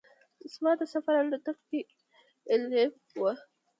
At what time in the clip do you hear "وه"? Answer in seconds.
3.21-3.33